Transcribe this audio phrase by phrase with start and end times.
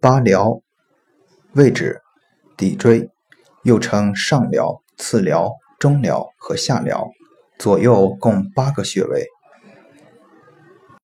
[0.00, 0.62] 八髎
[1.52, 2.00] 位置
[2.56, 3.10] 骶椎
[3.64, 7.10] 又称上髎次髎中髎和下髎
[7.58, 9.26] 左右共八个穴位。